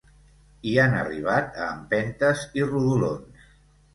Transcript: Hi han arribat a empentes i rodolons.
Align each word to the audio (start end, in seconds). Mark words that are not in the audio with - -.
Hi 0.69 0.71
han 0.83 0.95
arribat 0.99 1.59
a 1.65 1.67
empentes 1.75 2.41
i 2.61 2.65
rodolons. 2.71 3.45